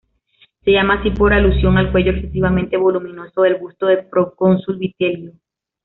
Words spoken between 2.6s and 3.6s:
voluminoso del